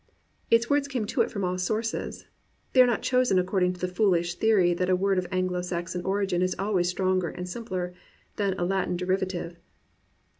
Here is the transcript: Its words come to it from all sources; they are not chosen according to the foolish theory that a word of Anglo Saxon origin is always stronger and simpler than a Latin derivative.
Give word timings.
Its 0.49 0.67
words 0.67 0.87
come 0.87 1.05
to 1.05 1.21
it 1.21 1.29
from 1.29 1.43
all 1.43 1.59
sources; 1.59 2.25
they 2.73 2.81
are 2.81 2.87
not 2.87 3.03
chosen 3.03 3.37
according 3.37 3.71
to 3.71 3.79
the 3.79 3.87
foolish 3.87 4.33
theory 4.33 4.73
that 4.73 4.89
a 4.89 4.95
word 4.95 5.19
of 5.19 5.27
Anglo 5.31 5.61
Saxon 5.61 6.03
origin 6.03 6.41
is 6.41 6.55
always 6.57 6.89
stronger 6.89 7.29
and 7.29 7.47
simpler 7.47 7.93
than 8.37 8.57
a 8.57 8.65
Latin 8.65 8.97
derivative. 8.97 9.59